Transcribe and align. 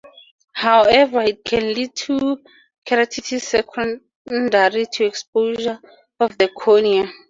However, 0.53 1.21
it 1.21 1.45
can 1.45 1.75
lead 1.75 1.95
to 2.07 2.41
keratitis 2.87 3.41
secondary 3.43 4.87
to 4.93 5.05
exposure 5.05 5.79
of 6.19 6.35
the 6.39 6.47
cornea. 6.47 7.07